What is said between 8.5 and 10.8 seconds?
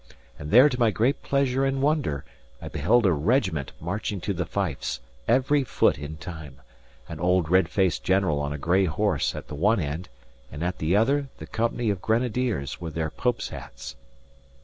a grey horse at the one end, and at